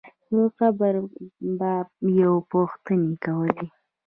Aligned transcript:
د 0.33 0.37
قبر 0.59 0.93
په 1.13 1.21
باب 1.59 1.87
یې 2.17 2.29
پوښتنې 2.51 3.11
کولې. 3.23 3.67